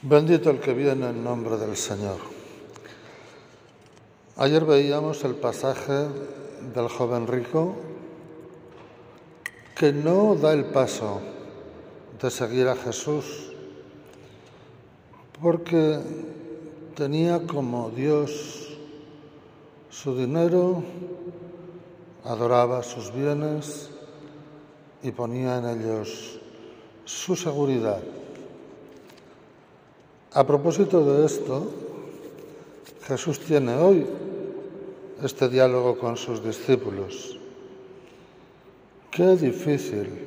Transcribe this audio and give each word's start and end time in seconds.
Bendito 0.00 0.50
el 0.50 0.60
que 0.60 0.74
viene 0.74 1.10
en 1.10 1.24
nombre 1.24 1.56
del 1.56 1.76
Señor. 1.76 2.18
Ayer 4.36 4.64
veíamos 4.64 5.24
el 5.24 5.34
pasaje 5.34 6.06
del 6.72 6.86
joven 6.88 7.26
rico 7.26 7.74
que 9.74 9.92
no 9.92 10.36
da 10.36 10.52
el 10.52 10.66
paso 10.66 11.20
de 12.22 12.30
seguir 12.30 12.68
a 12.68 12.76
Jesús 12.76 13.50
porque 15.42 15.98
tenía 16.94 17.44
como 17.44 17.90
Dios 17.90 18.78
su 19.90 20.16
dinero, 20.16 20.80
adoraba 22.22 22.84
sus 22.84 23.12
bienes 23.12 23.90
y 25.02 25.10
ponía 25.10 25.58
en 25.58 25.80
ellos 25.80 26.38
su 27.04 27.34
seguridad. 27.34 28.00
A 30.34 30.46
propósito 30.46 31.04
de 31.04 31.24
esto, 31.24 31.72
Jesús 33.06 33.40
tiene 33.40 33.74
hoy 33.74 34.06
este 35.22 35.48
diálogo 35.48 35.98
con 35.98 36.16
sus 36.16 36.44
discípulos. 36.44 37.38
Qué 39.10 39.36
difícil 39.36 40.26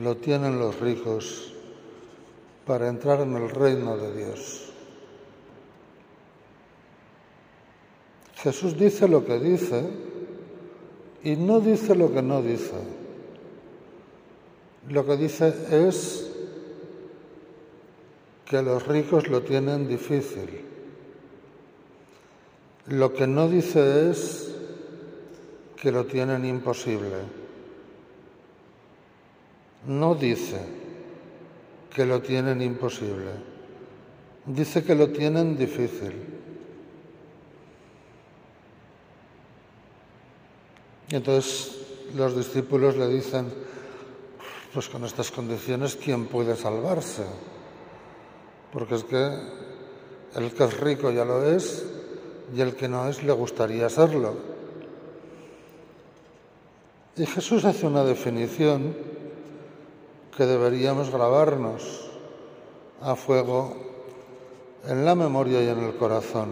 lo 0.00 0.16
tienen 0.16 0.58
los 0.58 0.80
ricos 0.80 1.54
para 2.66 2.88
entrar 2.88 3.20
en 3.20 3.36
el 3.36 3.48
reino 3.48 3.96
de 3.96 4.24
Dios. 4.24 4.72
Jesús 8.42 8.76
dice 8.76 9.08
lo 9.08 9.24
que 9.24 9.38
dice 9.38 9.84
y 11.22 11.36
no 11.36 11.60
dice 11.60 11.94
lo 11.94 12.12
que 12.12 12.22
no 12.22 12.42
dice. 12.42 12.74
Lo 14.88 15.06
que 15.06 15.16
dice 15.16 15.54
es 15.70 16.27
que 18.48 18.62
los 18.62 18.86
ricos 18.86 19.28
lo 19.28 19.42
tienen 19.42 19.86
difícil. 19.86 20.64
Lo 22.86 23.12
que 23.12 23.26
no 23.26 23.46
dice 23.46 24.10
es 24.10 24.54
que 25.76 25.92
lo 25.92 26.06
tienen 26.06 26.46
imposible. 26.46 27.18
No 29.86 30.14
dice 30.14 30.60
que 31.94 32.06
lo 32.06 32.22
tienen 32.22 32.62
imposible. 32.62 33.32
Dice 34.46 34.82
que 34.82 34.94
lo 34.94 35.10
tienen 35.10 35.58
difícil. 35.58 36.14
Y 41.10 41.16
entonces 41.16 41.76
los 42.16 42.34
discípulos 42.34 42.96
le 42.96 43.08
dicen, 43.08 43.52
pues 44.72 44.88
con 44.88 45.04
estas 45.04 45.30
condiciones, 45.30 45.96
¿quién 45.96 46.26
puede 46.26 46.56
salvarse? 46.56 47.24
Porque 48.72 48.96
es 48.96 49.04
que 49.04 49.38
el 50.34 50.52
que 50.52 50.64
es 50.64 50.80
rico 50.80 51.10
ya 51.10 51.24
lo 51.24 51.44
es 51.44 51.86
y 52.54 52.60
el 52.60 52.74
que 52.74 52.88
no 52.88 53.08
es 53.08 53.22
le 53.22 53.32
gustaría 53.32 53.88
serlo. 53.88 54.34
Y 57.16 57.26
Jesús 57.26 57.64
hace 57.64 57.86
una 57.86 58.04
definición 58.04 58.94
que 60.36 60.46
deberíamos 60.46 61.10
grabarnos 61.10 62.08
a 63.00 63.16
fuego 63.16 63.74
en 64.86 65.04
la 65.04 65.14
memoria 65.14 65.62
y 65.62 65.68
en 65.68 65.80
el 65.80 65.96
corazón. 65.96 66.50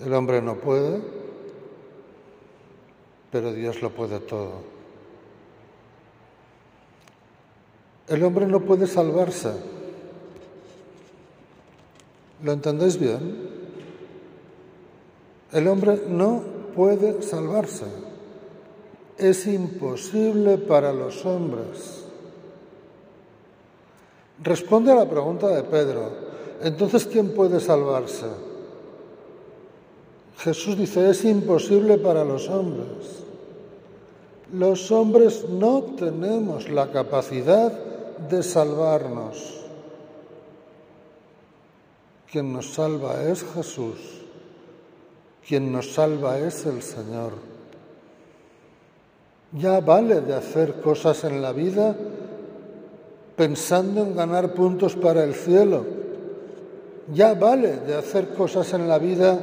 El 0.00 0.12
hombre 0.14 0.42
no 0.42 0.56
puede, 0.56 1.00
pero 3.30 3.52
Dios 3.52 3.82
lo 3.82 3.90
puede 3.90 4.18
todo. 4.18 4.79
El 8.10 8.24
hombre 8.24 8.44
no 8.44 8.58
puede 8.60 8.88
salvarse. 8.88 9.52
¿Lo 12.42 12.50
entendéis 12.50 12.98
bien? 12.98 13.48
El 15.52 15.68
hombre 15.68 16.02
no 16.08 16.42
puede 16.74 17.22
salvarse. 17.22 17.84
Es 19.16 19.46
imposible 19.46 20.58
para 20.58 20.92
los 20.92 21.24
hombres. 21.24 22.04
Responde 24.42 24.90
a 24.90 24.96
la 24.96 25.08
pregunta 25.08 25.46
de 25.46 25.62
Pedro. 25.62 26.10
Entonces, 26.62 27.06
¿quién 27.06 27.32
puede 27.32 27.60
salvarse? 27.60 28.26
Jesús 30.38 30.76
dice, 30.76 31.10
es 31.10 31.24
imposible 31.24 31.96
para 31.96 32.24
los 32.24 32.48
hombres. 32.48 33.22
Los 34.52 34.90
hombres 34.90 35.48
no 35.48 35.82
tenemos 35.96 36.68
la 36.68 36.90
capacidad 36.90 37.89
de 38.28 38.42
salvarnos. 38.42 39.60
Quien 42.30 42.52
nos 42.52 42.74
salva 42.74 43.22
es 43.24 43.44
Jesús. 43.54 43.98
Quien 45.46 45.72
nos 45.72 45.92
salva 45.92 46.38
es 46.38 46.66
el 46.66 46.82
Señor. 46.82 47.32
Ya 49.52 49.80
vale 49.80 50.20
de 50.20 50.34
hacer 50.34 50.80
cosas 50.80 51.24
en 51.24 51.42
la 51.42 51.52
vida 51.52 51.96
pensando 53.36 54.02
en 54.02 54.14
ganar 54.14 54.52
puntos 54.54 54.94
para 54.94 55.24
el 55.24 55.34
cielo. 55.34 55.84
Ya 57.12 57.34
vale 57.34 57.78
de 57.78 57.96
hacer 57.96 58.28
cosas 58.34 58.72
en 58.74 58.86
la 58.86 58.98
vida 58.98 59.40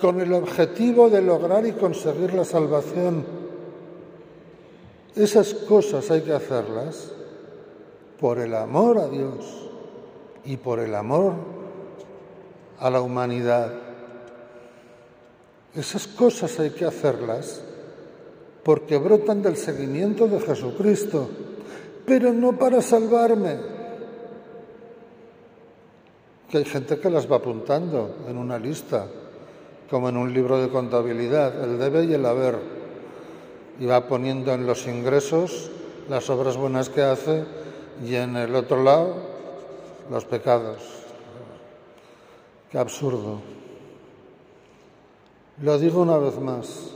con 0.00 0.20
el 0.20 0.32
objetivo 0.32 1.08
de 1.10 1.22
lograr 1.22 1.66
y 1.66 1.72
conseguir 1.72 2.34
la 2.34 2.44
salvación. 2.44 3.24
Esas 5.16 5.54
cosas 5.54 6.08
hay 6.10 6.20
que 6.20 6.32
hacerlas 6.32 7.12
por 8.22 8.38
el 8.38 8.54
amor 8.54 8.98
a 8.98 9.08
Dios 9.08 9.68
y 10.44 10.56
por 10.56 10.78
el 10.78 10.94
amor 10.94 11.32
a 12.78 12.88
la 12.88 13.00
humanidad. 13.00 13.74
Esas 15.74 16.06
cosas 16.06 16.60
hay 16.60 16.70
que 16.70 16.84
hacerlas 16.84 17.64
porque 18.62 18.96
brotan 18.96 19.42
del 19.42 19.56
seguimiento 19.56 20.28
de 20.28 20.38
Jesucristo, 20.38 21.28
pero 22.06 22.32
no 22.32 22.56
para 22.56 22.80
salvarme. 22.80 23.58
Que 26.48 26.58
hay 26.58 26.64
gente 26.64 27.00
que 27.00 27.10
las 27.10 27.30
va 27.30 27.36
apuntando 27.38 28.18
en 28.28 28.38
una 28.38 28.56
lista, 28.56 29.04
como 29.90 30.08
en 30.08 30.16
un 30.16 30.32
libro 30.32 30.62
de 30.62 30.68
contabilidad, 30.68 31.64
el 31.64 31.76
debe 31.76 32.04
y 32.04 32.14
el 32.14 32.24
haber, 32.24 32.56
y 33.80 33.86
va 33.86 34.06
poniendo 34.06 34.52
en 34.52 34.64
los 34.64 34.86
ingresos 34.86 35.72
las 36.08 36.30
obras 36.30 36.56
buenas 36.56 36.88
que 36.88 37.02
hace 37.02 37.61
y 38.04 38.14
en 38.14 38.36
el 38.36 38.54
otro 38.54 38.82
lado 38.82 39.14
los 40.10 40.24
pecados. 40.24 40.78
Qué 42.70 42.78
absurdo. 42.78 43.40
Lo 45.60 45.78
digo 45.78 46.02
una 46.02 46.18
vez 46.18 46.38
más. 46.38 46.90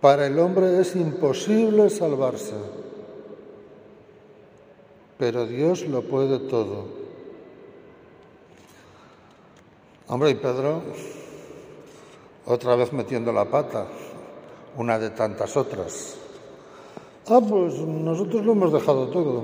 Para 0.00 0.26
el 0.26 0.38
hombre 0.38 0.80
es 0.80 0.94
imposible 0.94 1.88
salvarse, 1.88 2.54
pero 5.18 5.46
Dios 5.46 5.86
lo 5.86 6.02
puede 6.02 6.38
todo. 6.40 6.84
Hombre, 10.08 10.30
y 10.30 10.34
Pedro, 10.34 10.82
otra 12.44 12.76
vez 12.76 12.92
metiendo 12.92 13.32
la 13.32 13.46
pata, 13.46 13.86
una 14.76 14.98
de 14.98 15.10
tantas 15.10 15.56
otras. 15.56 16.25
Ah, 17.28 17.40
pues 17.40 17.74
nosotros 17.80 18.44
lo 18.44 18.52
hemos 18.52 18.72
dejado 18.72 19.08
todo, 19.08 19.42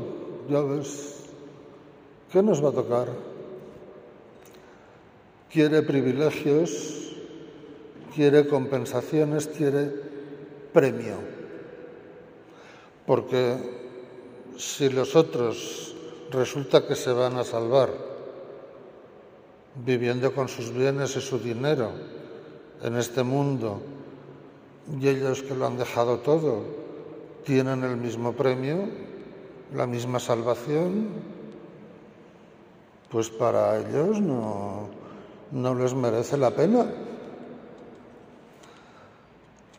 ya 0.48 0.60
ves. 0.60 1.16
¿Qué 2.30 2.40
nos 2.40 2.64
va 2.64 2.68
a 2.68 2.72
tocar? 2.72 3.08
Quiere 5.50 5.82
privilegios, 5.82 7.12
quiere 8.14 8.46
compensaciones, 8.46 9.48
quiere 9.48 9.92
premio. 10.72 11.16
Porque 13.04 13.56
si 14.56 14.88
los 14.88 15.16
otros 15.16 15.96
resulta 16.30 16.86
que 16.86 16.94
se 16.94 17.12
van 17.12 17.36
a 17.36 17.42
salvar 17.42 17.90
viviendo 19.84 20.32
con 20.32 20.48
sus 20.48 20.72
bienes 20.72 21.16
y 21.16 21.20
su 21.20 21.40
dinero 21.40 21.90
en 22.80 22.96
este 22.96 23.24
mundo 23.24 23.80
y 25.00 25.08
ellos 25.08 25.42
que 25.42 25.56
lo 25.56 25.66
han 25.66 25.76
dejado 25.76 26.18
todo 26.18 26.81
tienen 27.44 27.82
el 27.84 27.96
mismo 27.96 28.32
premio, 28.32 28.88
la 29.74 29.86
misma 29.86 30.20
salvación, 30.20 31.08
pues 33.10 33.28
para 33.30 33.78
ellos 33.78 34.20
no, 34.20 34.88
no 35.50 35.74
les 35.74 35.94
merece 35.94 36.36
la 36.36 36.50
pena. 36.50 36.86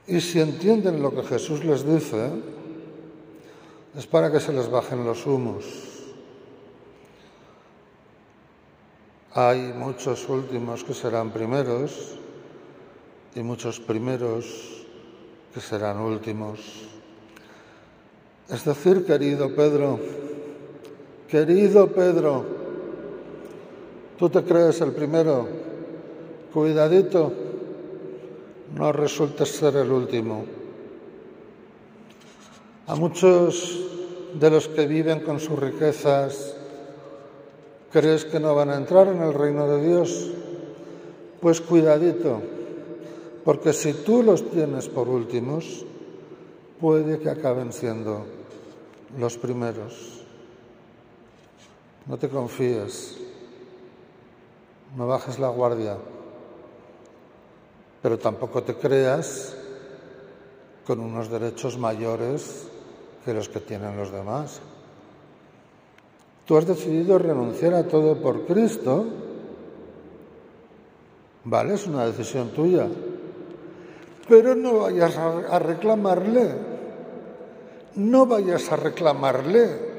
Y 0.06 0.20
si 0.20 0.40
entienden 0.40 1.02
lo 1.02 1.12
que 1.12 1.24
Jesús 1.24 1.64
les 1.64 1.86
dice, 1.86 2.30
es 3.96 4.06
para 4.08 4.32
que 4.32 4.40
se 4.40 4.52
les 4.52 4.70
bajen 4.70 5.06
los 5.06 5.26
humos. 5.26 5.66
Hay 9.34 9.74
muchos 9.74 10.30
últimos 10.30 10.84
que 10.84 10.94
serán 10.94 11.32
primeros 11.32 12.20
y 13.34 13.42
muchos 13.42 13.80
primeros 13.80 14.86
que 15.54 15.62
serán 15.62 16.00
últimos. 16.00 16.93
Es 18.50 18.66
decir, 18.66 19.06
querido 19.06 19.56
Pedro, 19.56 20.00
querido 21.30 21.88
Pedro, 21.88 22.44
tú 24.18 24.30
te 24.30 24.44
crees 24.44 24.82
el 24.82 24.92
primero, 24.92 25.48
cuidadito, 26.54 27.32
no 28.76 28.92
resultes 28.92 29.50
ser 29.50 29.78
el 29.78 29.92
último. 29.92 30.46
A 32.88 32.96
muchos 32.96 33.80
de 34.40 34.50
los 34.50 34.68
que 34.68 34.88
viven 34.88 35.22
con 35.22 35.40
sus 35.40 35.58
riquezas, 35.58 36.56
¿crees 37.92 38.26
que 38.26 38.42
no 38.42 38.56
van 38.56 38.72
a 38.72 38.76
entrar 38.76 39.08
en 39.08 39.22
el 39.22 39.34
reino 39.34 39.68
de 39.70 39.88
Dios? 39.88 40.32
Pues 41.40 41.62
cuidadito, 41.62 42.42
porque 43.46 43.72
si 43.72 43.94
tú 43.94 44.22
los 44.22 44.50
tienes 44.52 44.90
por 44.90 45.08
últimos, 45.08 45.86
puede 46.84 47.18
que 47.18 47.30
acaben 47.30 47.72
siendo 47.72 48.26
los 49.18 49.38
primeros. 49.38 50.20
No 52.06 52.18
te 52.18 52.28
confíes, 52.28 53.16
no 54.98 55.08
bajes 55.08 55.40
la 55.40 55.48
guardia, 55.48 55.96
pero 58.02 58.20
tampoco 58.20 58.64
te 58.64 58.76
creas 58.76 59.56
con 60.86 61.00
unos 61.00 61.30
derechos 61.30 61.78
mayores 61.78 62.68
que 63.24 63.34
los 63.34 63.48
que 63.48 63.62
tienen 63.62 63.96
los 63.96 64.12
demás. 64.12 64.60
Tú 66.46 66.58
has 66.58 66.68
decidido 66.68 67.18
renunciar 67.18 67.76
a 67.76 67.88
todo 67.88 68.22
por 68.22 68.46
Cristo, 68.46 69.06
¿vale? 71.46 71.76
Es 71.76 71.88
una 71.88 72.06
decisión 72.08 72.50
tuya. 72.50 72.90
Pero 74.28 74.54
no 74.54 74.80
vayas 74.80 75.16
a 75.16 75.60
reclamarle, 75.60 76.73
no 77.96 78.26
vayas 78.26 78.72
a 78.72 78.76
reclamarle. 78.76 79.94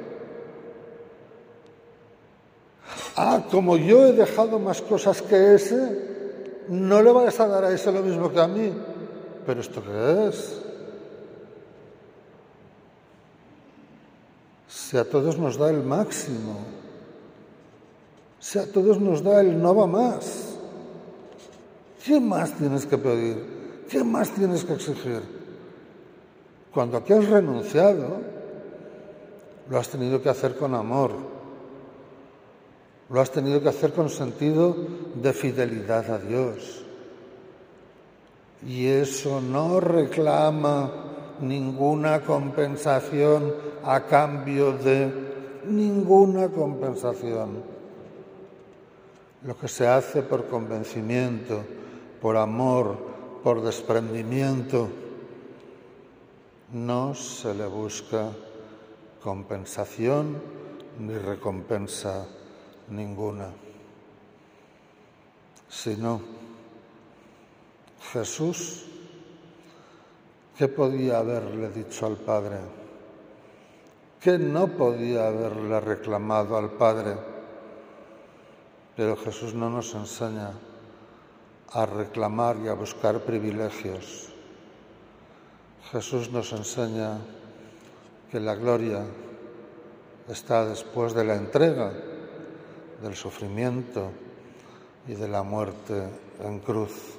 Ah, 3.16 3.44
como 3.50 3.76
yo 3.76 4.06
he 4.06 4.12
dejado 4.12 4.58
más 4.58 4.82
cosas 4.82 5.22
que 5.22 5.54
ese, 5.54 6.64
no 6.68 7.02
le 7.02 7.12
vayas 7.12 7.38
a 7.40 7.46
dar 7.46 7.64
a 7.64 7.72
ese 7.72 7.92
lo 7.92 8.02
mismo 8.02 8.30
que 8.30 8.40
a 8.40 8.48
mí. 8.48 8.72
¿Pero 9.46 9.60
esto 9.60 9.82
qué 9.82 10.28
es? 10.28 10.60
Si 14.66 14.96
a 14.96 15.08
todos 15.08 15.38
nos 15.38 15.56
da 15.56 15.70
el 15.70 15.82
máximo, 15.82 16.58
si 18.40 18.58
a 18.58 18.70
todos 18.70 19.00
nos 19.00 19.22
da 19.22 19.40
el 19.40 19.60
no 19.60 19.74
va 19.74 19.86
más, 19.86 20.56
¿qué 22.04 22.18
más 22.18 22.52
tienes 22.52 22.86
que 22.86 22.98
pedir? 22.98 23.84
¿Qué 23.88 24.02
más 24.02 24.30
tienes 24.30 24.64
que 24.64 24.72
exigir? 24.74 25.43
Cuando 26.74 26.96
aquí 26.96 27.12
has 27.12 27.28
renunciado, 27.28 28.20
lo 29.70 29.78
has 29.78 29.88
tenido 29.88 30.20
que 30.20 30.28
hacer 30.28 30.56
con 30.56 30.74
amor, 30.74 31.12
lo 33.08 33.20
has 33.20 33.30
tenido 33.30 33.62
que 33.62 33.68
hacer 33.68 33.92
con 33.92 34.10
sentido 34.10 34.76
de 35.14 35.32
fidelidad 35.32 36.10
a 36.10 36.18
Dios. 36.18 36.84
Y 38.66 38.86
eso 38.86 39.40
no 39.40 39.78
reclama 39.78 40.90
ninguna 41.40 42.22
compensación 42.22 43.54
a 43.84 44.00
cambio 44.06 44.72
de 44.72 45.12
ninguna 45.66 46.48
compensación. 46.48 47.62
Lo 49.44 49.56
que 49.56 49.68
se 49.68 49.86
hace 49.86 50.22
por 50.22 50.48
convencimiento, 50.48 51.60
por 52.20 52.36
amor, 52.36 52.96
por 53.44 53.62
desprendimiento, 53.62 54.88
no 56.74 57.14
se 57.14 57.54
le 57.54 57.66
busca 57.66 58.30
compensación 59.22 60.40
ni 60.98 61.16
recompensa 61.16 62.26
ninguna, 62.90 63.50
sino 65.68 66.20
Jesús 68.12 68.84
¿Qué 70.56 70.68
podía 70.68 71.18
haberle 71.18 71.68
dicho 71.70 72.06
al 72.06 72.16
Padre? 72.16 72.58
¿Qué 74.20 74.38
no 74.38 74.68
podía 74.68 75.26
haberle 75.26 75.80
reclamado 75.80 76.56
al 76.56 76.70
Padre? 76.70 77.16
Pero 78.94 79.16
Jesús 79.16 79.52
no 79.52 79.68
nos 79.68 79.92
enseña 79.96 80.52
a 81.72 81.86
reclamar 81.86 82.56
y 82.64 82.68
a 82.68 82.74
buscar 82.74 83.18
privilegios. 83.24 84.32
Jesús 85.92 86.30
nos 86.30 86.52
enseña 86.52 87.18
que 88.30 88.40
la 88.40 88.54
gloria 88.54 89.04
está 90.28 90.64
después 90.64 91.12
de 91.14 91.24
la 91.24 91.36
entrega, 91.36 91.92
del 93.02 93.14
sufrimiento 93.14 94.10
y 95.06 95.14
de 95.14 95.28
la 95.28 95.42
muerte 95.42 96.08
en 96.42 96.58
cruz. 96.60 97.18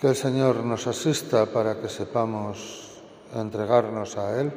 Que 0.00 0.08
el 0.08 0.16
Señor 0.16 0.64
nos 0.64 0.86
asista 0.86 1.46
para 1.46 1.80
que 1.80 1.88
sepamos 1.88 3.00
entregarnos 3.34 4.16
a 4.18 4.40
Él 4.40 4.52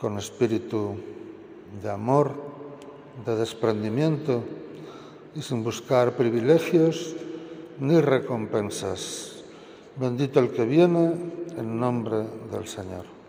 con 0.00 0.18
espíritu 0.18 0.96
de 1.82 1.90
amor, 1.90 2.34
de 3.24 3.36
desprendimiento 3.36 4.42
y 5.34 5.42
sin 5.42 5.62
buscar 5.62 6.16
privilegios 6.16 7.14
ni 7.80 8.00
recompensas. 8.00 9.42
Bendito 9.96 10.40
el 10.40 10.50
que 10.50 10.64
viene 10.64 11.14
en 11.56 11.80
nombre 11.80 12.24
del 12.52 12.66
Señor. 12.66 13.19